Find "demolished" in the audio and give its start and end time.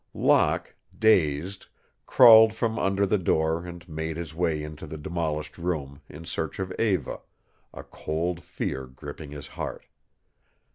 4.97-5.59